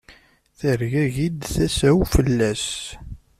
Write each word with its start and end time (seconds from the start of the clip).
Tergagi-d 0.57 1.39
tasa-w 1.53 1.99
fell-as. 2.13 2.67